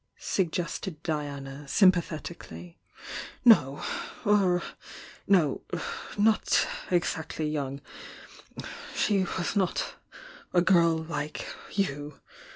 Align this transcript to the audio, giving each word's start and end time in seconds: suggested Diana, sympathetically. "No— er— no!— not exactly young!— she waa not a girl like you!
suggested 0.17 1.03
Diana, 1.03 1.67
sympathetically. 1.67 2.79
"No— 3.45 3.83
er— 4.25 4.63
no!— 5.27 5.61
not 6.17 6.65
exactly 6.89 7.47
young!— 7.47 7.81
she 8.95 9.23
waa 9.25 9.45
not 9.55 9.97
a 10.55 10.61
girl 10.63 10.97
like 10.97 11.45
you! 11.73 12.19